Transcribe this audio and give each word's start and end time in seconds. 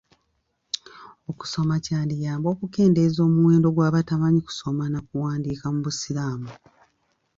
Okusoma 1.31 1.75
kwandiyamba 1.85 2.47
okukendeeza 2.53 3.19
omuwendo 3.27 3.67
gw'abatamanyi 3.75 4.39
kusoma 4.47 4.83
na 4.89 4.99
kuwandiika 5.07 5.65
mu 5.73 5.79
busiramu. 5.85 6.51